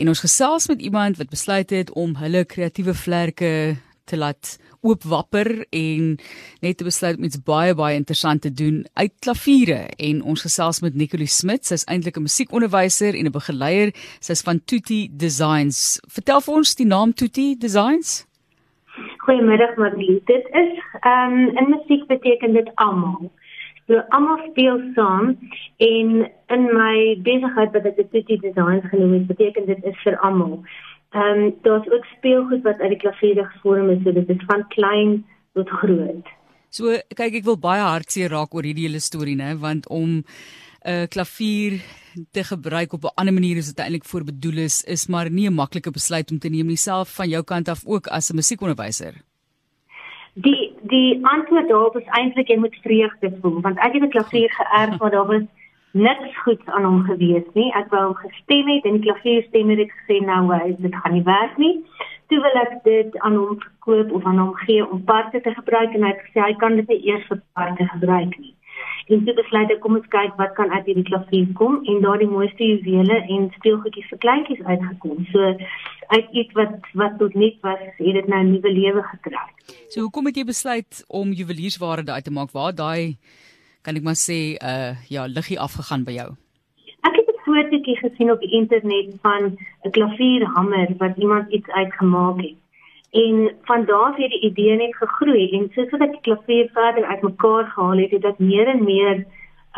En 0.00 0.08
ons 0.08 0.20
gesels 0.20 0.68
met 0.68 0.82
iemand 0.82 1.16
wat 1.16 1.30
besluit 1.30 1.70
het 1.70 1.90
om 1.92 2.16
hulle 2.16 2.44
kreatiewe 2.44 2.94
vlerke 2.94 3.76
te 4.04 4.16
laat 4.16 4.58
oopwapper 4.84 5.64
en 5.72 6.16
net 6.60 6.76
te 6.78 6.84
besluit 6.84 7.16
om 7.16 7.24
iets 7.24 7.40
baie 7.46 7.74
baie 7.74 7.96
interessant 7.96 8.42
te 8.44 8.52
doen 8.52 8.82
uit 9.00 9.12
klaviere. 9.24 9.80
En 9.96 10.22
ons 10.22 10.44
gesels 10.46 10.82
met 10.84 10.94
Nicolie 10.94 11.30
Smit 11.30 11.64
sy's 11.66 11.86
eintlik 11.88 12.18
'n 12.18 12.26
musiekonderwyser 12.28 13.14
en 13.14 13.26
'n 13.26 13.38
begeleier. 13.38 13.92
Sy's 14.20 14.42
van 14.42 14.60
Tutti 14.64 15.08
Designs. 15.10 16.00
Vertel 16.08 16.40
vir 16.40 16.54
ons 16.54 16.74
die 16.74 16.86
naam 16.86 17.14
Tutti 17.14 17.56
Designs. 17.56 18.26
Goeiemiddag 19.24 19.76
Marlies 19.76 20.24
dit 20.24 20.46
is 20.52 20.72
ehm 21.00 21.32
um, 21.32 21.56
in 21.56 21.70
musiek 21.70 22.06
beteken 22.06 22.52
dit 22.52 22.70
almal 22.74 23.32
So 23.86 24.00
almal 24.16 24.38
speel 24.50 24.80
saam 24.94 25.36
en 25.76 26.30
in 26.48 26.62
my 26.72 27.16
besigheid 27.22 27.72
wat 27.72 27.84
ek 27.84 28.10
Tutti 28.10 28.38
Designs 28.40 28.88
genoem 28.88 29.12
het 29.12 29.26
beteken 29.26 29.66
dit 29.66 29.84
is 29.84 29.98
vir 30.04 30.16
almal 30.18 30.62
Ehm 31.14 31.42
um, 31.42 31.54
daar's 31.62 31.90
ook 31.90 32.04
speelgoed 32.04 32.62
wat 32.62 32.80
uit 32.80 32.88
die 32.88 32.98
klavier 32.98 33.44
gevorm 33.46 33.90
is, 33.90 34.02
so 34.02 34.12
dit 34.12 34.28
is 34.28 34.46
van 34.46 34.68
klein 34.68 35.26
tot 35.52 35.68
groot. 35.70 36.30
So 36.74 36.90
kyk 37.14 37.36
ek 37.38 37.44
wil 37.46 37.58
baie 37.58 37.84
hartseer 37.86 38.34
raak 38.34 38.54
oor 38.54 38.66
hierdie 38.66 38.88
hele 38.88 38.98
storie 38.98 39.36
nê, 39.38 39.52
want 39.54 39.86
om 39.86 40.16
'n 40.16 40.24
uh, 40.90 41.06
klavier 41.06 41.78
te 42.34 42.42
gebruik 42.44 42.92
op 42.92 43.04
'n 43.04 43.14
ander 43.14 43.34
manier 43.34 43.58
as 43.58 43.70
dit 43.70 43.78
eintlik 43.78 44.04
voor 44.04 44.24
bedoel 44.24 44.58
is, 44.66 44.82
is 44.82 45.06
maar 45.06 45.30
nie 45.30 45.46
'n 45.46 45.54
maklike 45.54 45.90
besluit 45.90 46.30
om 46.30 46.38
te 46.38 46.48
neem 46.48 46.76
self 46.76 47.14
van 47.14 47.28
jou 47.28 47.44
kant 47.44 47.68
af 47.68 47.86
ook 47.86 48.06
as 48.06 48.30
'n 48.30 48.34
musiekonderwyser. 48.34 49.14
Die 50.34 50.72
die 50.82 51.26
antwoord 51.26 51.68
daarop 51.68 51.96
is 51.96 52.06
eintlik 52.18 52.48
jy 52.48 52.56
moet 52.58 52.74
vreugde 52.82 53.30
voel, 53.40 53.60
want 53.60 53.78
ek 53.78 53.92
het 53.92 54.02
'n 54.02 54.14
klavier 54.16 54.50
geërf 54.50 54.98
maar 54.98 55.10
daar 55.10 55.26
was 55.26 55.46
niks 55.94 56.38
goeds 56.42 56.66
aan 56.66 56.84
hom 56.84 57.02
gewees 57.06 57.46
nie. 57.54 57.70
Ek 57.72 57.90
wou 57.90 58.02
hom 58.04 58.14
gestem 58.14 58.68
het 58.68 58.84
en 58.84 58.98
die 58.98 59.06
klavierstem 59.06 59.68
het 59.70 59.92
gesê 59.98 60.18
nou 60.26 60.50
hy 60.50 60.74
dit 60.78 60.94
gaan 60.94 61.12
nie 61.12 61.22
werk 61.22 61.56
nie. 61.56 61.84
Toe 62.26 62.40
wil 62.42 62.56
ek 62.62 62.72
dit 62.84 63.18
aan 63.18 63.36
hom 63.36 63.60
verkoop 63.60 64.10
of 64.12 64.24
aan 64.24 64.38
hom 64.38 64.54
gee 64.54 64.82
om 64.90 65.04
parte 65.04 65.40
te 65.40 65.54
gebruik 65.54 65.94
en 65.94 66.02
hy 66.02 66.10
het 66.10 66.24
gesê 66.26 66.40
hy 66.40 66.54
kan 66.58 66.76
dit 66.76 66.88
nie 66.88 67.00
eers 67.12 67.26
vir 67.30 67.40
parte 67.52 67.86
gebruik 67.92 68.38
nie. 68.38 68.54
En 69.12 69.24
toe 69.24 69.34
besluit 69.36 69.70
ek 69.70 69.80
kom 69.84 69.96
ons 69.98 70.06
kyk 70.12 70.36
wat 70.40 70.54
kan 70.56 70.70
uit 70.72 70.86
hierdie 70.88 71.04
klavier 71.08 71.48
kom 71.58 71.80
en 71.84 72.00
daar 72.00 72.18
die 72.18 72.28
mooiste 72.30 72.64
juwele 72.64 73.18
en 73.36 73.50
speelgoedjies 73.58 74.08
vir 74.12 74.20
kleintjies 74.22 74.62
uitgekom. 74.64 75.26
So 75.32 75.50
uit 76.14 76.30
iets 76.32 76.52
wat 76.58 76.88
wat 76.94 77.18
tot 77.18 77.34
nik 77.34 77.58
was, 77.66 77.82
het 77.98 78.14
dit 78.20 78.28
nou 78.28 78.40
'n 78.42 78.52
nuwe 78.52 78.70
lewe 78.72 79.02
gekry. 79.02 79.44
So 79.88 80.00
hoekom 80.00 80.26
het 80.26 80.36
jy 80.36 80.44
besluit 80.44 81.04
om 81.08 81.32
juweliersware 81.32 82.04
uit 82.06 82.24
te 82.24 82.30
maak? 82.30 82.52
Waar 82.52 82.74
daai 82.74 83.16
kan 83.82 83.96
ek 83.96 84.02
maar 84.02 84.16
sê 84.16 84.56
uh 84.62 84.96
ja, 85.08 85.26
liggie 85.26 85.60
afgegaan 85.60 86.04
by 86.04 86.12
jou. 86.12 86.30
Fotootjie 87.44 87.96
gesien 87.96 88.30
op 88.32 88.40
die 88.40 88.50
internet 88.56 89.08
van 89.22 89.42
'n 89.84 89.90
klavierhamer 89.90 90.88
wat 90.98 91.16
iemand 91.16 91.52
iets 91.52 91.68
uitgemaak 91.68 92.40
het. 92.40 92.63
En 93.14 93.56
van 93.62 93.84
daar 93.84 94.16
het 94.16 94.30
die 94.30 94.40
idee 94.50 94.76
net 94.76 94.96
gegroei 94.96 95.50
en 95.54 95.68
soos 95.74 95.90
wat 95.94 96.02
ek 96.02 96.16
die 96.16 96.24
klavier 96.26 96.70
verder 96.74 97.04
uitmekaar 97.04 97.68
gehaal 97.70 98.00
het, 98.02 98.10
het 98.10 98.24
ek 98.26 98.40
meer 98.42 98.70
en 98.72 98.82
meer 98.84 99.20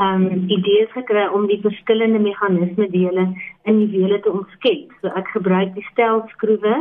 um 0.00 0.24
idees 0.52 0.88
gekry 0.92 1.26
om 1.32 1.44
die 1.48 1.60
verskillende 1.60 2.20
meganisme 2.20 2.88
dele 2.92 3.26
in 3.68 3.78
die 3.82 3.90
wiele 3.92 4.20
te 4.24 4.32
omskep. 4.32 4.92
So 5.00 5.12
ek 5.20 5.28
gebruik 5.36 5.74
die 5.76 5.84
stelskroewe 5.90 6.78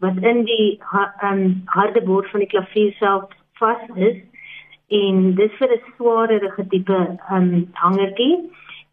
wat 0.00 0.20
in 0.24 0.44
die 0.48 0.80
um 1.28 1.42
harde 1.76 2.00
bord 2.08 2.28
van 2.32 2.44
die 2.44 2.52
klavier 2.52 2.92
self 2.98 3.32
vas 3.60 3.84
is 3.96 4.16
en 4.88 5.34
dis 5.40 5.52
vir 5.60 5.72
'n 5.76 5.84
swaarere 5.96 6.68
tipe 6.72 7.00
um 7.36 7.68
hangertjie 7.82 8.36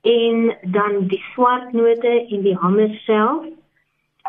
en 0.03 0.55
dan 0.75 1.07
die 1.07 1.23
swart 1.33 1.71
note 1.73 2.13
in 2.27 2.43
die 2.43 2.57
hamer 2.63 2.91
self 3.05 3.47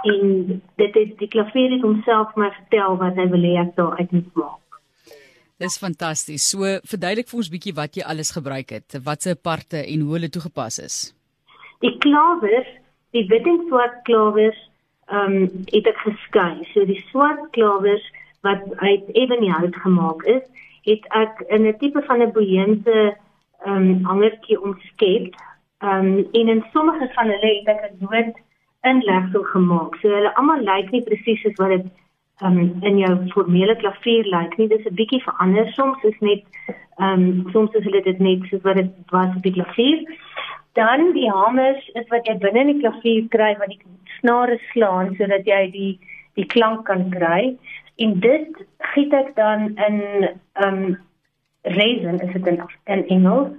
en 0.02 0.62
dit 0.76 0.96
is 0.96 1.10
die 1.18 1.28
klavier 1.28 1.70
het 1.70 1.82
homself 1.82 2.34
maar 2.34 2.54
vertel 2.54 2.96
wat 2.96 3.16
hy 3.16 3.28
wil 3.28 3.44
hê 3.46 3.54
ek 3.62 3.76
daar 3.76 3.98
uit 3.98 4.10
moet 4.12 4.34
maak. 4.34 4.68
Dis 5.58 5.78
fantasties. 5.82 6.44
So 6.52 6.78
verduidelik 6.86 7.28
vir 7.30 7.40
ons 7.40 7.50
bietjie 7.50 7.74
wat 7.74 7.96
jy 7.98 8.04
alles 8.06 8.30
gebruik 8.36 8.70
het. 8.70 8.98
Watse 9.02 9.34
parte 9.34 9.80
en 9.82 10.04
hoe 10.06 10.14
hulle 10.14 10.30
toegepas 10.30 10.78
is. 10.78 10.98
Die 11.82 11.96
klawers, 12.04 12.68
die 13.16 13.24
wit 13.30 13.46
en 13.46 13.64
swart 13.66 13.98
klawers, 14.06 14.58
ehm 15.10 15.36
um, 15.42 15.64
het 15.72 15.90
ek 15.90 15.98
geskei. 16.04 16.62
So 16.74 16.86
die 16.86 17.00
swart 17.10 17.42
klawers 17.56 18.04
wat 18.46 18.62
uit 18.84 19.08
ebonyhout 19.18 19.74
gemaak 19.82 20.22
is, 20.30 20.44
het 20.86 21.06
ek 21.16 21.42
in 21.48 21.66
'n 21.66 21.78
tipe 21.78 22.02
van 22.06 22.22
'n 22.22 22.32
boeiende 22.32 23.16
ehm 23.66 23.76
um, 23.76 24.04
hangertjie 24.04 24.60
omskep. 24.62 25.34
Ehm 25.82 26.06
um, 26.06 26.28
en 26.32 26.48
in 26.54 26.64
sommige 26.72 27.10
van 27.14 27.26
hulle 27.34 27.50
het 27.58 27.68
ek 27.74 27.82
'n 27.90 27.98
noot 28.04 28.34
inlegsel 28.82 29.42
gemaak. 29.52 29.96
So 30.00 30.08
hulle 30.08 30.34
almal 30.36 30.62
lyk 30.62 30.92
nie 30.92 31.04
presies 31.06 31.42
soos 31.42 31.58
wat 31.62 31.74
dit 31.76 31.88
ehm 32.40 32.58
um, 32.58 32.82
in 32.86 32.98
jou 33.02 33.14
formele 33.34 33.74
klavier 33.76 34.26
lyk 34.34 34.58
nie. 34.58 34.68
Dis 34.68 34.86
'n 34.86 34.94
bietjie 35.00 35.22
verander 35.24 35.72
soms 35.72 36.04
is 36.04 36.18
net 36.20 36.44
ehm 36.98 37.12
um, 37.12 37.50
soms 37.52 37.74
is 37.74 37.84
hulle 37.84 38.02
dit 38.02 38.20
net 38.20 38.46
soos 38.50 38.62
wat 38.62 38.76
dit 38.76 38.92
was 39.10 39.34
op 39.36 39.42
die 39.42 39.56
klavier. 39.58 40.04
Dan 40.74 41.12
die 41.12 41.30
hamers 41.30 41.90
is 41.94 42.06
wat 42.08 42.26
jy 42.26 42.38
binne 42.38 42.60
in 42.60 42.72
die 42.72 42.82
klavier 42.82 43.26
kry 43.34 43.56
wat 43.58 43.68
die 43.74 43.80
snare 44.20 44.58
slaan 44.70 45.14
sodat 45.16 45.46
jy 45.46 45.70
die 45.70 45.92
die 46.38 46.46
klank 46.46 46.86
kan 46.86 47.10
kry 47.10 47.56
en 47.96 48.20
dit 48.20 48.62
giet 48.94 49.12
ek 49.12 49.34
dan 49.34 49.74
in 49.88 50.28
um 50.66 50.96
resin 51.62 52.20
is 52.20 52.32
dit 52.32 52.46
in, 52.46 52.62
in 52.86 53.06
Engels 53.08 53.50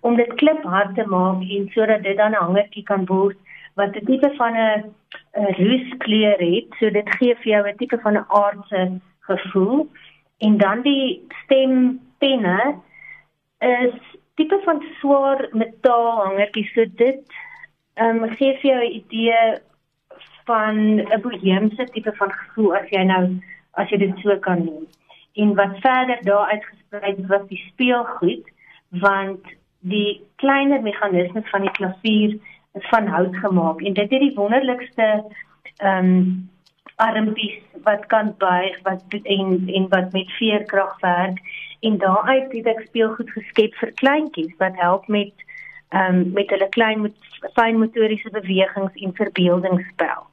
om 0.00 0.16
dit 0.16 0.34
kliphard 0.34 0.94
te 0.94 1.06
maak 1.06 1.42
en 1.42 1.68
sodat 1.74 2.02
dit 2.02 2.16
dan 2.16 2.32
'n 2.32 2.44
hangertjie 2.44 2.84
kan 2.84 3.06
word 3.06 3.36
wat 3.78 3.96
'n 3.96 4.04
tipe 4.04 4.30
van 4.36 4.54
'n 4.56 4.94
rooskleur 5.32 6.38
het. 6.38 6.68
So 6.78 6.90
dit 6.90 7.08
gee 7.18 7.34
vir 7.34 7.50
jou 7.52 7.68
'n 7.68 7.76
tipe 7.76 7.98
van 7.98 8.14
'n 8.16 8.28
aardse 8.28 9.00
gevoel. 9.20 9.88
En 10.38 10.56
dan 10.56 10.82
die 10.82 11.26
stempenne 11.42 12.74
is 13.58 13.94
tipe 14.34 14.60
van 14.64 14.84
swaar 14.98 15.48
metaal 15.52 16.24
hangertjies 16.24 16.72
so 16.72 16.84
dit 16.94 17.22
um 17.94 18.20
gee 18.36 18.58
vir 18.60 18.70
jou 18.70 18.80
'n 18.84 18.94
idee 19.02 19.58
van 20.44 20.76
'n 21.00 21.20
boheemse 21.20 21.84
tipe 21.84 22.12
van 22.12 22.32
gevoel 22.32 22.76
as 22.76 22.88
jy 22.90 23.02
nou 23.02 23.24
as 23.72 23.88
jy 23.90 23.98
dit 23.98 24.18
so 24.18 24.38
kan 24.38 24.64
doen. 24.64 24.86
En 25.34 25.54
wat 25.54 25.78
verder 25.80 26.18
daar 26.22 26.46
uitgesprei 26.50 27.14
het 27.14 27.26
was 27.26 27.48
die 27.48 27.64
speelgoed 27.72 28.50
want 28.88 29.44
die 29.80 30.22
kleiner 30.36 30.82
meganismes 30.82 31.50
van 31.50 31.60
die 31.60 31.70
klavier 31.70 32.38
is 32.72 32.88
van 32.88 33.06
hout 33.06 33.36
gemaak. 33.36 33.80
En 33.80 33.92
dit 33.92 34.10
het 34.10 34.20
die 34.20 34.34
wonderlikste 34.34 35.24
ehm 35.76 36.04
um, 36.04 36.50
armpies 36.98 37.58
wat 37.82 38.06
kan 38.06 38.34
buig 38.38 38.82
wat 38.82 39.02
en 39.22 39.68
en 39.74 39.88
wat 39.88 40.12
met 40.12 40.30
veerkrag 40.30 41.00
werk. 41.00 41.38
En 41.80 41.98
daaruit 41.98 42.52
het 42.52 42.66
ek 42.66 42.80
speelgoed 42.86 43.30
geskep 43.30 43.74
vir 43.74 43.92
kleintjies 43.92 44.56
wat 44.58 44.74
help 44.76 45.06
met 45.06 45.32
ehm 45.88 46.14
um, 46.14 46.32
met 46.32 46.50
hulle 46.50 46.68
klein 46.68 47.00
met 47.00 47.14
fyn 47.54 47.78
motoriese 47.78 48.30
bewegings 48.30 48.94
en 48.94 49.14
verbeeldingsspel 49.14 50.27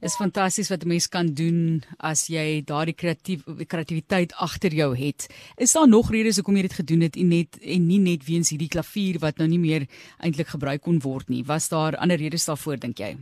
is 0.00 0.16
fantasties 0.16 0.70
wat 0.70 0.84
'n 0.84 0.88
mens 0.88 1.08
kan 1.08 1.26
doen 1.34 1.82
as 1.98 2.28
jy 2.28 2.62
daardie 2.64 2.94
kreatief 2.94 3.42
kreatiwiteit 3.66 4.32
agter 4.34 4.70
jou 4.70 4.96
het. 4.96 5.26
Is 5.56 5.72
daar 5.72 5.88
nog 5.88 6.10
redes 6.10 6.36
hoekom 6.36 6.56
jy 6.56 6.62
dit 6.62 6.80
gedoen 6.80 7.00
het 7.00 7.16
en 7.16 7.28
net 7.28 7.58
en 7.62 7.86
nie 7.86 7.98
net 7.98 8.24
weens 8.24 8.50
hierdie 8.50 8.68
klavier 8.68 9.18
wat 9.18 9.38
nou 9.38 9.48
nie 9.48 9.58
meer 9.58 9.86
eintlik 10.18 10.46
gebruik 10.46 10.82
kon 10.82 11.00
word 11.00 11.28
nie. 11.28 11.44
Was 11.44 11.68
daar 11.68 11.96
ander 11.96 12.16
redes 12.16 12.46
daarvoor 12.46 12.78
dink 12.78 12.98
jy? 12.98 13.16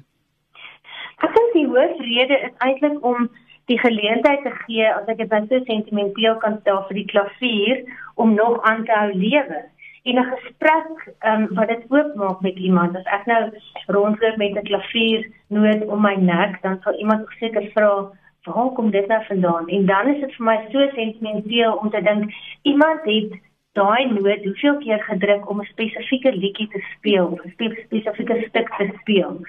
Ek 1.25 1.33
dink 1.35 1.53
die 1.53 1.67
hoofrede 1.67 2.37
is 2.47 2.55
eintlik 2.59 3.05
om 3.05 3.31
die 3.67 3.79
geleentheid 3.79 4.43
te 4.43 4.53
gee 4.67 4.87
as 4.93 5.09
ek 5.09 5.19
dit 5.19 5.31
dan 5.31 5.49
so 5.49 5.59
sentimenteel 5.65 6.37
kan 6.37 6.61
stel 6.61 6.85
vir 6.89 6.95
die 6.95 7.11
klavier 7.13 7.85
om 8.15 8.35
nog 8.35 8.63
aan 8.63 8.85
te 8.85 8.93
hou 8.93 9.13
lewe 9.13 9.65
en 10.09 10.19
'n 10.19 10.33
gesprek 10.35 11.15
um, 11.21 11.49
wat 11.55 11.69
dit 11.69 11.85
oopmaak 11.89 12.41
met 12.41 12.57
iemand. 12.57 12.97
As 12.97 13.09
ek 13.19 13.27
nou 13.27 13.43
rondloop 13.87 14.37
met 14.37 14.55
'n 14.55 14.69
klavier 14.71 15.31
noot 15.49 15.87
om 15.87 16.01
my 16.01 16.15
nek, 16.15 16.63
dan 16.63 16.79
sal 16.83 16.95
iemand 16.95 17.29
seker 17.39 17.71
vra, 17.75 18.11
"Waar 18.45 18.71
kom 18.77 18.91
dit 18.91 19.07
nou 19.07 19.25
vandaan?" 19.25 19.69
En 19.69 19.87
dan 19.87 20.09
is 20.09 20.21
dit 20.21 20.35
vir 20.35 20.47
my 20.47 20.59
so 20.71 20.89
sentimenteel 20.95 21.73
om 21.73 21.91
te 21.91 22.03
dink 22.03 22.33
iemand 22.63 23.01
het 23.05 23.31
daai 23.73 24.05
noot 24.13 24.45
hoeveel 24.45 24.77
keer 24.77 25.03
gedruk 25.03 25.51
om 25.51 25.61
'n 25.61 25.73
spesifieke 25.75 26.33
liedjie 26.37 26.69
te 26.69 26.83
speel 26.95 27.27
of 27.27 27.45
'n 27.45 27.55
spesifieke 27.89 28.45
stuk 28.49 28.69
te 28.77 28.91
speel. 29.01 29.41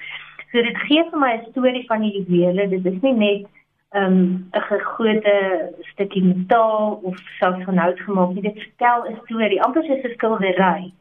So 0.50 0.62
dit 0.62 0.76
gee 0.76 1.04
vir 1.10 1.18
my 1.18 1.32
'n 1.32 1.46
storie 1.50 1.86
van 1.86 2.00
die 2.00 2.12
juwele. 2.18 2.68
Dit 2.68 2.84
is 2.84 3.00
nie 3.00 3.12
net 3.12 3.46
um, 3.90 4.48
'n 4.52 4.60
gegote 4.60 5.72
stukkie 5.80 6.24
metaal 6.24 7.00
of 7.02 7.18
selfs 7.38 7.64
van 7.64 7.76
hout 7.76 8.00
gemaak 8.00 8.34
nie. 8.34 8.42
Dit 8.42 8.58
vertel 8.58 9.04
'n 9.06 9.20
storie, 9.24 9.62
amper 9.62 9.84
soos 9.84 10.04
'n 10.04 10.14
skildery. 10.14 10.92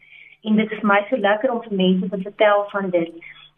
En 0.44 0.56
dit 0.56 0.72
is 0.72 0.82
my 0.82 1.06
so 1.10 1.18
lekker 1.18 1.52
om 1.52 1.62
vir 1.64 1.76
mense 1.76 2.10
te 2.10 2.22
vertel 2.22 2.66
van 2.70 2.90
dit 2.90 3.14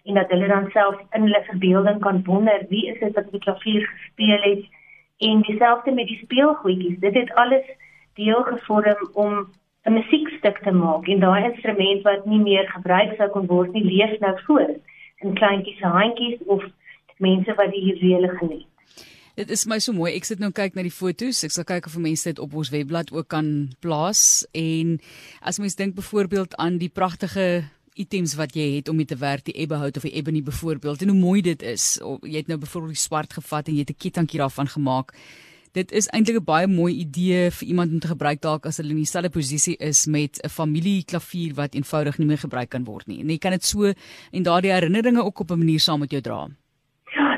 en 0.05 0.13
dat 0.13 0.29
hulle 0.29 0.47
dan 0.47 0.69
self 0.71 0.95
in 1.11 1.21
hulle 1.21 1.43
verbeelding 1.43 1.99
kan 1.99 2.23
wonder 2.23 2.65
wie 2.69 2.87
is 2.87 2.99
dit 2.99 3.13
wat 3.13 3.31
die 3.31 3.39
klavier 3.39 3.85
gespeel 3.87 4.41
het 4.41 4.65
en 5.17 5.41
dieselfde 5.41 5.91
met 5.91 6.07
die 6.07 6.19
speelgoedjies. 6.23 6.99
Dit 6.99 7.13
het 7.13 7.33
alles 7.33 7.65
deel 8.13 8.43
gevorm 8.43 9.09
om 9.13 9.49
'n 9.83 9.93
musiekstuk 9.93 10.57
te 10.57 10.71
maak 10.71 11.07
en 11.07 11.19
daai 11.19 11.43
instrument 11.43 12.01
wat 12.01 12.25
nie 12.25 12.39
meer 12.39 12.69
gebruik 12.69 13.15
sou 13.17 13.29
kon 13.29 13.45
word 13.45 13.71
nie, 13.71 13.83
leef 13.83 14.19
nou 14.19 14.39
voort 14.45 14.77
in 15.17 15.33
kleintjies 15.33 15.79
handjies 15.81 16.39
of 16.45 16.63
mense 17.17 17.53
wat 17.55 17.71
die 17.71 17.85
juwele 17.85 18.27
geniet. 18.27 18.67
Dit 19.39 19.53
is 19.55 19.61
my 19.71 19.77
so 19.79 19.95
mooi. 19.95 20.09
Ek 20.17 20.25
sit 20.27 20.41
nou 20.43 20.49
kyk 20.51 20.73
na 20.75 20.83
die 20.83 20.91
foto's. 20.91 21.37
Ek 21.47 21.53
sal 21.55 21.63
kyk 21.63 21.85
of 21.87 21.93
mense 22.03 22.27
dit 22.27 22.39
op 22.43 22.57
ons 22.59 22.69
webblad 22.73 23.13
ook 23.15 23.29
kan 23.31 23.69
plaas 23.79 24.43
en 24.51 24.97
as 25.39 25.61
mens 25.63 25.79
dink 25.79 25.95
byvoorbeeld 25.95 26.57
aan 26.59 26.75
die 26.81 26.89
pragtige 26.91 27.63
items 27.95 28.33
wat 28.35 28.57
jy 28.59 28.65
het 28.73 28.91
om 28.91 28.99
mee 28.99 29.07
te 29.07 29.15
werk, 29.15 29.45
die 29.47 29.55
ebbehout 29.63 29.95
of 29.95 30.03
die 30.03 30.11
ebony 30.19 30.43
byvoorbeeld 30.43 31.05
en 31.05 31.13
hoe 31.13 31.17
mooi 31.21 31.39
dit 31.45 31.63
is. 31.63 31.87
Jy 32.03 32.35
het 32.35 32.51
nou 32.51 32.59
byvoorbeeld 32.59 32.99
die 32.99 33.05
swart 33.05 33.39
gevat 33.39 33.71
en 33.71 33.79
jy 33.79 33.87
het 33.87 33.95
'n 33.95 34.01
kettingkie 34.03 34.43
daarvan 34.43 34.67
gemaak. 34.67 35.15
Dit 35.71 35.95
is 35.95 36.11
eintlik 36.11 36.43
'n 36.43 36.43
baie 36.43 36.67
mooi 36.67 36.99
idee 36.99 37.49
vir 37.51 37.67
iemand 37.67 37.93
om 37.93 37.99
te 37.99 38.11
gebruik 38.11 38.41
dalk 38.41 38.65
as 38.65 38.77
hulle 38.77 38.91
in 38.91 39.03
dieselfde 39.07 39.29
posisie 39.29 39.77
is 39.79 40.05
met 40.05 40.39
'n 40.43 40.49
familieklavier 40.49 41.55
wat 41.55 41.75
eenvoudig 41.75 42.17
nie 42.17 42.27
meer 42.27 42.43
gebruik 42.43 42.69
kan 42.69 42.83
word 42.83 43.07
nie. 43.07 43.21
En 43.21 43.29
jy 43.29 43.37
kan 43.37 43.51
dit 43.51 43.63
so 43.63 43.93
en 44.31 44.43
daardie 44.43 44.71
herinneringe 44.71 45.23
ook 45.23 45.39
op 45.39 45.51
'n 45.51 45.59
manier 45.59 45.79
saam 45.79 45.99
met 45.99 46.11
jou 46.11 46.21
dra. 46.21 46.49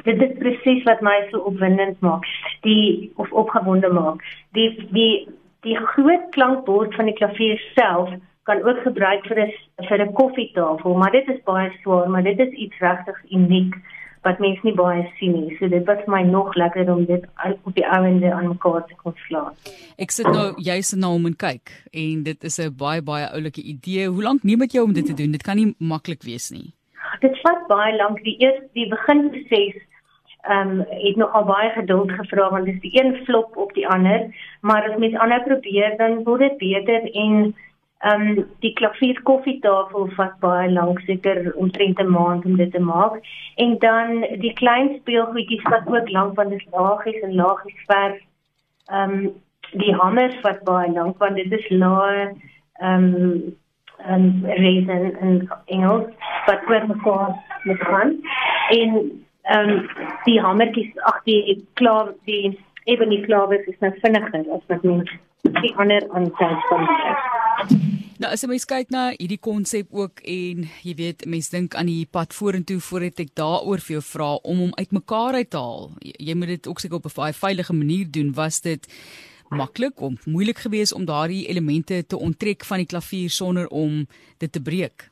Dit 0.04 0.22
is 0.22 0.38
presies 0.40 0.84
wat 0.84 1.02
my 1.02 1.28
so 1.30 1.44
opwindend 1.50 2.00
maak, 2.02 2.26
die 2.62 3.12
of 3.16 3.32
opgewonde 3.32 3.90
maak. 3.94 4.24
Die 4.58 4.70
die 4.92 5.28
die 5.62 5.78
groot 5.78 6.30
klankbord 6.32 6.96
van 6.98 7.06
die 7.06 7.18
klavier 7.18 7.62
self 7.76 8.10
kan 8.50 8.64
ook 8.66 8.82
gebruik 8.82 9.26
vir 9.30 9.40
'n 9.46 9.52
vir 9.88 10.02
'n 10.02 10.14
koffietafel, 10.14 10.94
maar 10.94 11.12
dit 11.12 11.28
is 11.28 11.44
baie 11.44 11.72
swaar, 11.82 12.10
maar 12.10 12.24
dit 12.24 12.40
is 12.40 12.54
iets 12.54 12.78
regtig 12.80 13.18
uniek 13.30 13.76
wat 14.22 14.40
mense 14.40 14.62
nie 14.64 14.74
baie 14.78 15.06
sien 15.18 15.34
nie. 15.34 15.56
So 15.58 15.68
dit 15.68 15.86
was 15.86 16.02
vir 16.06 16.14
my 16.14 16.22
nog 16.24 16.56
lekker 16.56 16.90
om 16.94 17.06
dit 17.06 17.24
op 17.64 17.76
die 17.76 17.86
ouende 17.88 18.34
aan 18.34 18.48
mekaar 18.48 18.86
te 18.88 18.96
kon 19.04 19.14
slaan. 19.28 19.54
Ek 19.98 20.12
sit 20.12 20.26
nou 20.26 20.54
juis 20.62 20.94
na 20.94 21.08
hom 21.08 21.26
en 21.26 21.36
kyk 21.36 21.74
en 21.92 22.24
dit 22.24 22.44
is 22.44 22.60
'n 22.60 22.76
baie 22.78 23.02
baie 23.02 23.30
oulike 23.34 23.62
idee. 23.62 24.08
Hoe 24.08 24.24
lank 24.24 24.44
neem 24.44 24.60
dit 24.60 24.72
jou 24.72 24.86
om 24.86 24.94
dit 24.94 25.06
te 25.06 25.14
doen? 25.14 25.32
Dit 25.32 25.44
kan 25.44 25.56
nie 25.56 25.74
maklik 25.80 26.24
wees 26.24 26.50
nie. 26.52 26.74
Dit 27.20 27.38
vat 27.42 27.68
baie 27.68 27.96
lank. 27.96 28.24
Die 28.24 28.38
eerste 28.38 28.70
die 28.74 28.90
beginproses 28.90 29.82
ehm 30.42 30.70
um, 30.70 30.86
het 30.90 31.16
nogal 31.16 31.44
baie 31.44 31.70
geduld 31.70 32.12
gevra 32.12 32.50
want 32.50 32.66
dit 32.66 32.84
is 32.84 33.00
een 33.00 33.16
flop 33.26 33.58
op 33.58 33.74
die 33.74 33.88
ander, 33.88 34.36
maar 34.62 34.90
as 34.90 34.98
mens 34.98 35.16
aanhou 35.16 35.44
probeer 35.44 35.98
dan 35.98 36.24
word 36.24 36.40
dit 36.40 36.58
beter 36.58 37.12
en 37.14 37.54
Ehm 38.02 38.22
um, 38.28 38.46
die 38.60 38.74
klavier 38.74 39.20
koffietafel 39.22 40.08
vat 40.18 40.38
baie 40.42 40.70
lank 40.74 41.00
seker 41.06 41.52
omtrent 41.64 42.00
'n 42.02 42.10
maand 42.10 42.46
om 42.46 42.56
dit 42.58 42.72
te 42.72 42.80
maak. 42.80 43.20
En 43.56 43.78
dan 43.80 44.26
die 44.46 44.54
klein 44.54 44.90
speelgoedjies 45.00 45.62
vat 45.62 45.88
ook 45.88 46.10
lank 46.10 46.36
want 46.36 46.50
dit 46.50 46.60
is 46.60 46.72
laagies 46.72 47.22
en 47.22 47.36
laagies 47.36 47.84
verf. 47.86 48.18
Ehm 48.86 49.12
um, 49.12 49.30
die 49.84 49.94
hamers 49.96 50.40
vat 50.42 50.64
baie 50.64 50.92
lank 50.92 51.18
want 51.18 51.36
dit 51.36 51.52
is 51.52 51.70
lae 51.70 52.34
ehm 52.74 53.04
um, 53.04 53.56
en 53.98 54.24
reason 54.46 55.16
en 55.20 55.50
Engels 55.66 56.10
wat 56.46 56.68
oor 56.70 56.88
mekaar 56.88 57.32
moet 57.64 57.82
gaan. 57.82 58.18
En 58.70 58.90
ehm 59.52 59.70
um, 59.70 59.90
die 60.26 60.40
hamertjies 60.42 60.92
ag 61.10 61.24
die 61.28 61.58
klaar 61.80 62.14
die 62.30 62.58
ebony 62.90 63.22
klawers 63.26 63.68
is 63.68 63.80
nou 63.84 63.92
vinniger 64.04 64.46
as 64.56 64.64
wat 64.72 64.84
mens 64.88 65.12
die 65.62 65.74
ander 65.82 66.06
aanstel 66.16 66.56
kan. 66.70 66.88
Nou 68.22 68.30
as 68.30 68.44
jy 68.44 68.52
mens 68.52 68.68
kyk 68.70 68.92
na 68.94 69.08
hierdie 69.16 69.40
konsep 69.42 69.90
ook 69.98 70.22
en 70.30 70.68
jy 70.86 70.94
weet 71.00 71.26
mense 71.30 71.54
dink 71.54 71.76
aan 71.76 71.90
die 71.90 72.06
pad 72.06 72.36
vorentoe 72.38 72.78
voordat 72.86 73.24
ek 73.24 73.32
daaroor 73.40 73.82
vir 73.82 73.96
jou 73.96 74.04
vra 74.12 74.30
om 74.46 74.62
hom 74.66 74.76
uitmekaar 74.78 75.40
uit 75.42 75.50
te 75.50 75.62
haal. 75.62 75.90
Jy, 76.06 76.36
moet 76.38 76.54
dit 76.54 76.70
ook 76.70 76.84
seker 76.84 77.00
op 77.00 77.10
'n 77.10 77.18
baie 77.18 77.34
veilige 77.34 77.74
manier 77.74 78.06
doen. 78.06 78.34
Was 78.34 78.62
dit 78.62 78.86
maklik 79.50 80.02
of 80.02 80.26
moeilik 80.26 80.58
geweest 80.58 80.94
om 80.94 81.06
daardie 81.06 81.48
elemente 81.48 82.06
te 82.06 82.18
onttrek 82.18 82.64
van 82.66 82.78
die 82.78 82.92
klavier 82.94 83.30
sonder 83.30 83.68
om 83.68 84.08
dit 84.38 84.52
te 84.52 84.62
breek? 84.62 85.10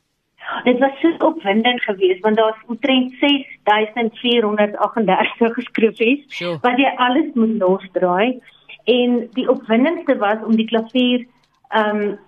Dit 0.64 0.78
was 0.78 1.00
so 1.00 1.26
opwindend 1.26 1.82
geweest 1.82 2.20
want 2.20 2.36
daar's 2.36 2.62
omtrent 2.66 3.12
6438 3.20 5.54
geskryfies 5.54 6.24
sure. 6.28 6.58
wat 6.62 6.78
jy 6.78 6.92
alles 6.96 7.34
moet 7.34 7.58
losdraai 7.58 8.40
en 8.84 9.28
die 9.36 9.50
opwindendste 9.50 10.16
was 10.18 10.38
om 10.46 10.56
die 10.56 10.66
klavier 10.66 11.26
ehm 11.68 11.96
um, 11.96 12.18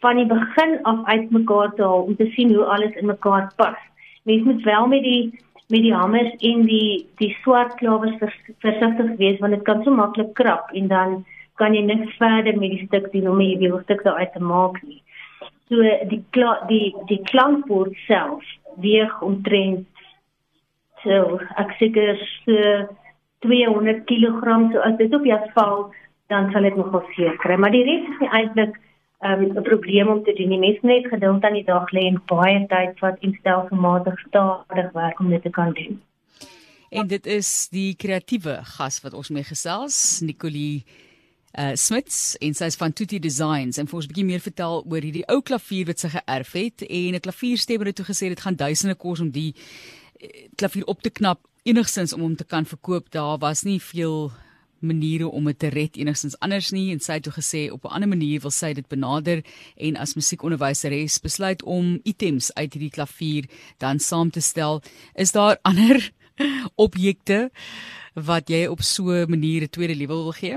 van 0.00 0.16
die 0.16 0.26
begin 0.26 0.78
af 0.82 1.04
uitmekaar 1.04 1.74
te 1.74 1.82
haal 1.82 2.06
om 2.06 2.16
te 2.16 2.26
sien 2.34 2.54
hoe 2.54 2.64
alles 2.64 2.94
in 2.94 3.06
mekaar 3.06 3.52
pas. 3.56 3.78
Mens 4.22 4.44
moet 4.44 4.62
wel 4.62 4.86
met 4.86 5.02
die 5.02 5.38
met 5.68 5.82
die 5.84 5.94
hamers 5.94 6.32
en 6.50 6.62
die 6.64 7.06
die 7.16 7.36
swart 7.42 7.74
klawers 7.74 8.16
vers, 8.18 8.36
versigtig 8.58 9.16
wees 9.16 9.38
want 9.38 9.52
dit 9.52 9.62
kan 9.62 9.82
so 9.84 9.94
maklik 9.94 10.32
krap 10.34 10.70
en 10.72 10.88
dan 10.88 11.24
kan 11.54 11.74
jy 11.74 11.82
niks 11.84 12.16
verder 12.16 12.56
met 12.56 12.70
die 12.70 12.86
stuk 12.86 13.12
doen 13.12 13.28
om 13.28 13.38
die 13.38 13.72
stuk 13.82 14.04
daar 14.04 14.22
uit 14.22 14.32
te 14.32 14.40
maak 14.40 14.82
nie. 14.82 15.02
So 15.68 15.84
die 16.10 16.22
kla, 16.32 16.54
die 16.68 16.94
die 17.08 17.20
klankbord 17.28 17.94
self 18.06 18.44
weeg 18.80 19.22
omtrent 19.22 19.86
so 21.04 21.38
ek 21.60 21.74
seker 21.78 22.16
so 22.44 22.58
200 23.46 24.04
kg 24.08 24.58
so 24.72 24.82
as 24.82 24.96
dit 24.98 25.14
op 25.14 25.24
jou 25.24 25.40
val 25.54 25.80
dan 26.32 26.50
sal 26.52 26.66
dit 26.66 26.76
nogal 26.76 27.04
seer 27.14 27.36
kry 27.42 27.56
maar 27.56 27.74
die 27.74 27.84
res 27.86 28.06
is 28.08 28.22
nie 28.22 28.30
eintlik 28.40 28.78
um, 29.20 29.42
'n 29.56 29.62
probleem 29.62 30.08
om 30.08 30.24
te 30.24 30.32
doen. 30.32 30.48
Die 30.48 30.58
mens 30.58 30.78
net 30.80 31.06
geduld 31.06 31.44
aan 31.44 31.52
die 31.52 31.64
dag 31.64 31.90
lê 31.90 32.06
en 32.06 32.22
baie 32.26 32.66
tyd 32.66 32.98
vat 32.98 33.18
en 33.20 33.36
stelselmatig 33.40 34.18
stadig 34.26 34.92
werk 34.92 35.20
om 35.20 35.30
dit 35.30 35.42
te 35.42 35.50
kan 35.50 35.72
doen. 35.72 36.02
En 36.90 37.06
dit 37.06 37.26
is 37.26 37.68
die 37.70 37.94
kreatiewe 37.96 38.58
gas 38.62 39.00
wat 39.02 39.14
ons 39.14 39.28
mee 39.28 39.44
gesels, 39.44 40.20
Nicolie 40.20 40.84
uh 41.56 41.74
Smits 41.74 42.36
en 42.40 42.54
sy's 42.54 42.76
van 42.76 42.92
Tutti 42.92 43.18
Designs 43.18 43.78
en 43.78 43.86
vir 43.86 43.96
ons 43.96 44.04
'n 44.04 44.08
bietjie 44.08 44.24
meer 44.24 44.40
vertel 44.40 44.84
oor 44.84 45.00
hierdie 45.02 45.24
ou 45.28 45.40
klavier 45.40 45.86
wat 45.86 46.00
sy 46.00 46.08
geërf 46.08 46.52
het 46.52 46.82
en 46.82 47.14
'n 47.14 47.20
klavierstemmer 47.20 47.86
het 47.86 47.96
toe 47.96 48.04
gesê 48.06 48.28
dit 48.28 48.40
gaan 48.40 48.56
duisende 48.56 48.94
kos 48.94 49.20
om 49.20 49.30
die 49.30 49.54
uh, 50.20 50.28
klavier 50.56 50.84
op 50.86 51.02
te 51.02 51.10
knap 51.10 51.40
enigstens 51.62 52.12
om 52.12 52.20
hom 52.20 52.36
te 52.36 52.44
kan 52.44 52.64
verkoop. 52.64 53.10
Daar 53.10 53.38
was 53.38 53.62
nie 53.62 53.80
veel 53.80 54.32
maniere 54.80 55.28
om 55.28 55.44
dit 55.44 55.58
te 55.58 55.68
red 55.68 55.96
enigstens 55.96 56.38
anders 56.38 56.70
nie 56.70 56.92
en 56.92 57.00
sy 57.02 57.18
het 57.18 57.26
toe 57.26 57.34
gesê 57.34 57.70
op 57.72 57.84
'n 57.84 57.94
ander 57.94 58.08
manier 58.08 58.40
wil 58.40 58.50
sy 58.50 58.72
dit 58.72 58.88
benader 58.88 59.42
en 59.76 59.96
as 59.96 60.14
musiekonderwyseres 60.14 61.18
besluit 61.18 61.62
om 61.62 62.00
items 62.04 62.54
uit 62.54 62.72
hierdie 62.72 62.90
klavier 62.90 63.44
dan 63.78 63.98
saam 63.98 64.30
te 64.30 64.40
stel 64.40 64.82
is 65.14 65.32
daar 65.32 65.58
ander 65.70 66.12
objekte 66.86 67.50
wat 68.14 68.48
jy 68.48 68.66
op 68.66 68.82
so 68.82 69.10
'n 69.10 69.30
manier 69.30 69.62
'n 69.62 69.68
tweede 69.70 69.94
lewe 69.94 70.14
wil 70.14 70.32
gee 70.32 70.56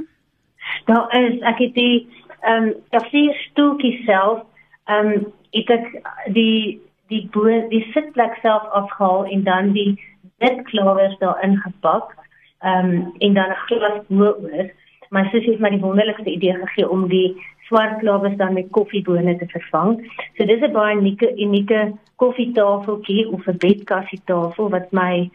Daar 0.86 1.08
is 1.18 1.40
ek 1.40 1.58
het 1.58 1.74
die 1.74 2.08
ehm 2.42 2.64
um, 2.64 2.74
klavier 2.90 3.34
stoeltjie 3.50 4.04
self 4.06 4.42
ehm 4.86 5.12
um, 5.12 5.34
ek 5.52 5.68
het 5.68 5.86
die 6.34 6.82
die 7.08 7.28
bo 7.32 7.68
die 7.70 7.86
sitplek 7.94 8.38
self 8.42 8.64
afgehaal 8.80 9.26
en 9.26 9.44
dan 9.44 9.72
die 9.72 10.00
wit 10.38 10.64
klawers 10.72 11.18
daarin 11.18 11.58
gepak 11.58 12.16
ehm 12.62 12.90
um, 12.90 13.14
en 13.20 13.34
dan 13.34 13.50
'n 13.50 13.64
glas 13.66 14.00
bo-oor. 14.08 14.70
My 15.10 15.24
sussie 15.30 15.52
het 15.52 15.60
my 15.60 15.70
die 15.70 15.86
wonderlikste 15.86 16.32
idee 16.32 16.54
gegee 16.54 16.90
om 16.90 17.08
die 17.08 17.36
swart 17.68 18.00
klawes 18.00 18.38
dan 18.38 18.54
met 18.54 18.72
koffiebone 18.72 19.38
te 19.38 19.48
vervang. 19.48 19.92
So 20.38 20.46
dis 20.46 20.62
'n 20.62 20.72
baie 20.72 20.98
unieke 20.98 21.30
unieke 21.38 21.94
koffietafeltjie 22.16 23.30
of 23.32 23.48
'n 23.48 23.58
bedkassietafel 23.58 24.70
wat 24.70 24.92
my 24.92 25.30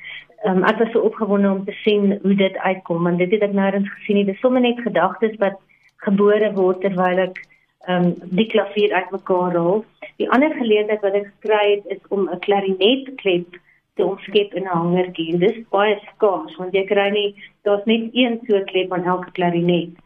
um, 0.44 0.62
ek 0.64 0.78
was 0.78 0.92
so 0.92 1.00
opgewonde 1.00 1.50
om 1.50 1.64
te 1.64 1.72
sien 1.82 2.18
hoe 2.22 2.34
dit 2.34 2.56
uitkom 2.56 3.02
want 3.08 3.18
dit 3.18 3.30
het 3.30 3.42
ek 3.42 3.56
nêrens 3.56 3.90
gesien 3.98 4.20
nie. 4.20 4.28
Dis 4.28 4.40
sommer 4.40 4.60
net 4.60 4.80
gedagtes 4.84 5.36
wat 5.42 5.60
gebore 6.04 6.52
word 6.56 6.80
terwyl 6.84 7.22
ek 7.26 7.40
um, 7.88 8.12
die 8.38 8.48
klavier 8.52 8.92
uitmekaar 8.92 9.54
rol. 9.56 9.84
Die 10.20 10.28
ander 10.30 10.52
geleentheid 10.58 11.04
wat 11.04 11.16
ek 11.18 11.30
gekry 11.34 11.62
het 11.76 11.96
is 11.96 12.02
om 12.08 12.28
'n 12.28 12.40
klarinetklep 12.46 13.60
te 13.96 14.04
omskep 14.04 14.54
in 14.54 14.64
'n 14.64 14.76
hangertjie. 14.80 15.38
Dis 15.38 15.58
baie 15.70 15.98
skaars 16.14 16.56
want 16.56 16.74
jy 16.74 16.84
kry 16.84 17.08
nie 17.10 17.34
daar's 17.62 17.84
net 17.84 18.10
een 18.12 18.40
so 18.46 18.62
klep 18.64 18.92
aan 18.92 19.04
elke 19.04 19.30
klarinet. 19.32 19.96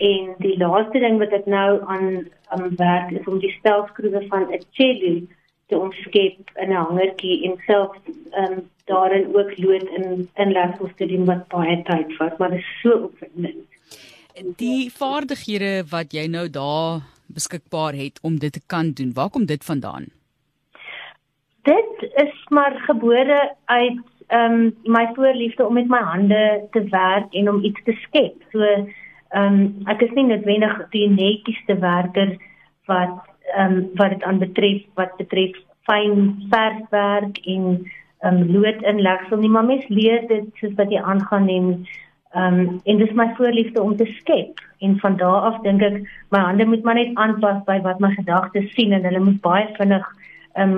En 0.00 0.34
die 0.38 0.56
laaste 0.58 0.98
ding 0.98 1.18
wat 1.18 1.32
ek 1.32 1.46
nou 1.46 1.82
aan 1.86 2.28
aan 2.48 2.76
werk 2.76 3.10
is 3.10 3.26
om 3.26 3.38
die 3.38 3.54
stelskroewe 3.58 4.26
van 4.28 4.46
'n 4.52 4.62
cello 4.70 5.26
te 5.72 5.80
omskep 5.80 6.52
in 6.60 6.70
'n 6.70 6.84
hangertjie 6.84 7.36
en 7.48 7.56
self 7.66 7.96
ehm 8.30 8.52
um, 8.52 8.70
daarin 8.84 9.26
ook 9.36 9.58
lood 9.58 9.88
in 9.96 10.28
inlegsels 10.34 10.94
te 10.96 11.06
doen 11.06 11.24
wat 11.24 11.48
baie 11.48 11.82
tyd 11.82 12.16
vat, 12.18 12.38
maar 12.38 12.50
dit 12.50 12.58
is 12.58 12.80
so 12.82 12.92
opwindend. 13.08 13.68
Die 14.56 14.90
vaardighede 14.92 15.84
wat 15.90 16.12
jy 16.12 16.26
nou 16.26 16.48
daar 16.50 17.02
beskikbaar 17.26 17.94
het 17.94 18.18
om 18.22 18.38
dit 18.38 18.52
te 18.52 18.60
kan 18.66 18.92
doen, 18.92 19.12
waar 19.14 19.30
kom 19.30 19.46
dit 19.46 19.64
vandaan? 19.64 20.06
Dit 21.62 22.10
is 22.24 22.34
maar 22.48 22.80
gebore 22.86 23.54
uit 23.64 24.00
ehm 24.26 24.52
um, 24.52 24.76
my 24.84 25.08
voorliefde 25.14 25.66
om 25.66 25.74
met 25.74 25.88
my 25.88 26.02
hande 26.12 26.68
te 26.70 26.84
werk 26.88 27.34
en 27.34 27.48
om 27.48 27.64
iets 27.64 27.82
te 27.84 27.92
skep. 27.92 28.36
So 28.52 28.60
ehm 28.60 28.86
um, 29.36 29.82
ek 29.86 30.00
is 30.00 30.16
nie 30.16 30.24
noodwendig 30.24 30.88
die 30.90 31.08
netjieste 31.08 31.78
werker 31.78 32.36
wat 32.86 33.31
ehm 33.56 33.76
um, 33.76 33.90
wat 33.94 34.14
dit 34.14 34.22
aanbetref 34.22 34.82
wat 34.94 35.16
betref 35.16 35.58
fyn 35.88 36.46
verfwerk 36.50 37.38
en 37.46 37.66
ehm 38.22 38.36
um, 38.36 38.50
lood 38.54 38.82
inlegsel 38.82 39.36
nie, 39.36 39.50
maar 39.50 39.64
mens 39.64 39.88
leer 39.88 40.26
dit 40.28 40.48
soos 40.60 40.74
wat 40.78 40.90
jy 40.90 41.00
aangaan 41.00 41.48
en 41.48 41.68
ehm 42.32 42.58
um, 42.60 42.80
en 42.84 42.98
dis 42.98 43.12
my 43.12 43.28
voorliefde 43.36 43.82
om 43.82 43.96
te 43.96 44.06
skep 44.18 44.60
en 44.78 44.98
van 44.98 45.16
daardie 45.16 45.50
af 45.50 45.62
dink 45.62 45.82
ek 45.82 45.98
my 46.34 46.38
hande 46.48 46.66
moet 46.66 46.82
maar 46.82 46.94
net 46.94 47.14
aanpas 47.14 47.60
by 47.66 47.80
wat 47.82 48.00
my 48.00 48.10
gedagtes 48.14 48.72
sien 48.76 48.92
en 48.92 49.04
hulle 49.04 49.20
moet 49.26 49.40
baie 49.40 49.68
vinnig 49.78 50.06
um 50.62 50.72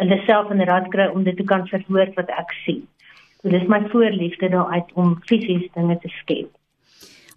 hulle 0.00 0.22
self 0.26 0.50
in 0.50 0.64
rad 0.70 0.88
kry 0.94 1.08
om 1.14 1.24
dit 1.24 1.36
te 1.36 1.44
kan 1.44 1.66
verwoord 1.68 2.14
wat 2.20 2.30
ek 2.42 2.54
sien. 2.64 2.86
So 3.42 3.52
dis 3.52 3.68
my 3.68 3.80
voorliefde 3.92 4.48
daaruit 4.52 4.88
om 4.94 5.18
fisies 5.28 5.68
dinge 5.74 5.98
te 6.00 6.08
skep. 6.20 6.50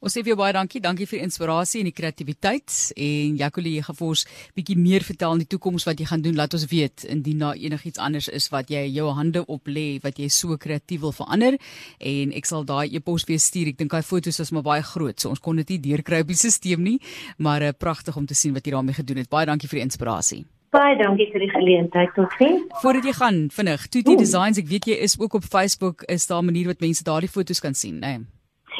Ons 0.03 0.17
sê 0.17 0.19
vir 0.19 0.33
jou 0.33 0.35
baie 0.41 0.51
dankie. 0.51 0.81
Dankie 0.83 1.05
vir 1.07 1.21
inspirasie 1.23 1.79
en 1.79 1.87
die 1.87 1.95
kreatiwiteit 1.95 2.73
en 2.99 3.37
Jacqueline 3.39 3.79
jy 3.79 3.83
gaan 3.85 3.95
vir 3.95 4.07
ons 4.09 4.23
bietjie 4.57 4.75
meer 4.75 5.05
vertel 5.07 5.37
in 5.37 5.43
die 5.45 5.47
toekoms 5.53 5.85
wat 5.87 6.01
jy 6.01 6.07
gaan 6.09 6.25
doen. 6.25 6.35
Laat 6.35 6.57
ons 6.57 6.65
weet 6.67 7.05
indien 7.13 7.45
daar 7.45 7.55
enigiets 7.55 8.01
anders 8.03 8.27
is 8.27 8.49
wat 8.51 8.73
jy 8.73 8.81
jou 8.97 9.07
hande 9.15 9.45
op 9.47 9.71
lê 9.71 10.01
wat 10.03 10.19
jy 10.19 10.27
so 10.27 10.57
kreatief 10.59 11.05
wil 11.05 11.15
verander 11.15 11.55
en 12.03 12.35
ek 12.35 12.51
sal 12.51 12.67
daai 12.67 12.91
e-pos 12.91 13.23
weer 13.29 13.39
stuur. 13.39 13.71
Ek 13.71 13.79
dink 13.79 13.95
daai 13.95 14.03
foto's 14.03 14.41
is 14.43 14.51
maar 14.51 14.67
baie 14.67 14.83
groot. 14.83 15.23
So 15.23 15.31
ons 15.31 15.39
kon 15.39 15.63
dit 15.63 15.71
nie 15.71 15.79
deurkry 15.87 16.19
op 16.25 16.35
die 16.35 16.39
stelsel 16.41 16.83
nie, 16.83 16.97
maar 17.39 17.63
uh, 17.63 17.71
pragtig 17.71 18.19
om 18.19 18.27
te 18.27 18.35
sien 18.35 18.51
wat 18.59 18.67
jy 18.67 18.75
daarmee 18.75 18.99
gedoen 18.99 19.23
het. 19.23 19.31
Baie 19.31 19.47
dankie 19.47 19.71
vir 19.71 19.79
die 19.79 19.87
inspirasie. 19.87 20.43
Baie 20.75 20.99
dankie 20.99 21.31
vir 21.31 21.47
die 21.47 21.51
geleentheid 21.55 22.11
tot 22.19 22.35
sien. 22.41 22.63
Voordat 22.83 23.07
jy 23.07 23.15
gaan, 23.23 23.43
vinnig, 23.55 23.87
Tuti 23.87 24.19
Designs, 24.19 24.59
ek 24.59 24.67
weet 24.67 24.91
jy 24.91 24.99
is 25.07 25.15
ook 25.21 25.39
op 25.39 25.47
Facebook, 25.47 26.03
is 26.11 26.27
daar 26.27 26.43
'n 26.43 26.51
manier 26.51 26.67
wat 26.75 26.83
mense 26.83 27.07
daardie 27.07 27.31
foto's 27.31 27.63
kan 27.63 27.73
sien, 27.73 28.01
né? 28.03 28.17
Nee? 28.19 28.32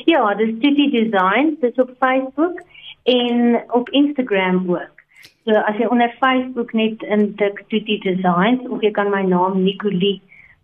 Ja, 0.06 0.36
dis 0.36 0.54
Tutti 0.60 0.90
Designs, 0.90 1.60
dis 1.60 1.76
op 1.76 1.92
Facebook 2.00 2.62
en 3.04 3.64
op 3.70 3.90
Instagram 3.90 4.70
ook. 4.70 5.02
So 5.46 5.52
as 5.52 5.76
jy 5.78 5.86
onder 5.92 6.14
Facebook 6.20 6.72
net 6.74 7.04
intik 7.04 7.64
Tutti 7.68 8.00
Designs 8.00 8.64
of 8.70 8.82
jy 8.82 8.92
kan 8.92 9.12
my 9.12 9.24
naam 9.28 9.64
Nicolie 9.64 10.22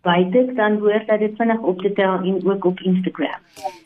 bytik 0.07 0.55
dan 0.55 0.77
word 0.79 1.09
dit 1.19 1.35
vinnig 1.35 1.59
op 1.59 1.81
te 1.83 1.91
tel 1.93 2.23
en 2.23 2.39
ook 2.47 2.65
op 2.65 2.79
Instagram. 2.79 3.39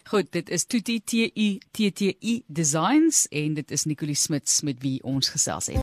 Goed, 0.05 0.31
dit 0.31 0.50
is 0.50 0.65
Tutti 0.65 1.00
T 1.01 1.13
U 1.33 1.57
T 1.71 1.89
T 1.95 2.01
I 2.21 2.43
Designs 2.47 3.27
en 3.27 3.53
dit 3.53 3.71
is 3.71 3.85
Nicolie 3.85 4.15
Smits 4.15 4.62
met 4.62 4.77
wie 4.85 5.00
ons 5.03 5.29
gesels 5.29 5.67
het. 5.73 5.81